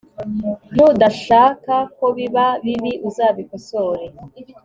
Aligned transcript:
nudashaka 0.75 1.75
ko 1.97 2.05
biba 2.17 2.45
bibi 2.63 2.93
uzabikosore 3.09 4.05